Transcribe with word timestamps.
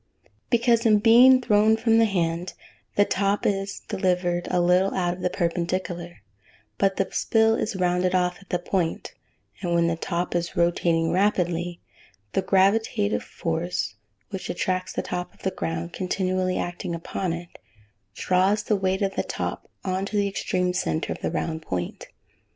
"]Because, 0.49 0.83
in 0.83 0.97
being 0.97 1.41
thrown 1.41 1.77
from 1.77 1.99
the 1.99 2.05
hand, 2.05 2.55
the 2.95 3.05
top 3.05 3.45
is 3.45 3.81
delivered 3.81 4.47
a 4.49 4.59
little 4.59 4.95
out 4.95 5.13
of 5.13 5.21
the 5.21 5.29
perpendicular, 5.29 6.23
but 6.79 6.95
the 6.95 7.07
spill 7.11 7.53
is 7.53 7.75
rounded 7.75 8.15
off 8.15 8.39
at 8.41 8.49
the 8.49 8.57
point, 8.57 9.13
and 9.61 9.75
when 9.75 9.85
the 9.85 9.95
top 9.95 10.33
is 10.33 10.55
rotating 10.57 11.11
rapidly, 11.11 11.81
the 12.33 12.41
gravitative 12.41 13.21
force 13.21 13.93
which 14.31 14.49
attracts 14.49 14.91
the 14.91 15.03
top 15.03 15.37
to 15.37 15.43
the 15.43 15.51
ground 15.55 15.93
continually 15.93 16.57
acting 16.57 16.95
upon 16.95 17.31
it, 17.31 17.59
draws 18.15 18.63
the 18.63 18.75
weight 18.75 19.03
of 19.03 19.13
the 19.13 19.21
top 19.21 19.69
on 19.85 20.03
to 20.07 20.17
the 20.17 20.27
extreme 20.27 20.73
centre 20.73 21.13
of 21.13 21.21
the 21.21 21.29
round 21.29 21.61
point. 21.61 22.07